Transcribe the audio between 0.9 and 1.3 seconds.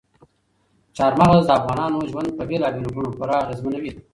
چار